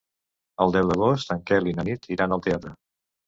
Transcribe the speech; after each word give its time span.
El 0.63 0.71
deu 0.75 0.87
d'agost 0.91 1.35
en 1.35 1.43
Quel 1.51 1.69
i 1.71 1.75
na 1.81 1.85
Nit 1.89 2.09
iran 2.17 2.33
al 2.39 2.43
teatre. 2.47 2.73